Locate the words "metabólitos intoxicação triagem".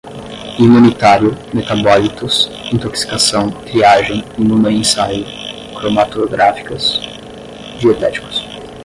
1.53-4.25